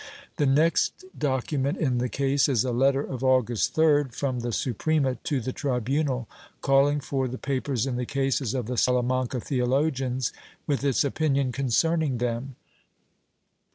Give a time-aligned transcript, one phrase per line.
[0.37, 4.51] The next docu ment in the case is a letter of August 3d, from the
[4.51, 6.27] Suprema to the tribunal,
[6.61, 10.33] calling for the papers in the cases of the Salamanca theologians,
[10.65, 12.55] with its opinion concerning them.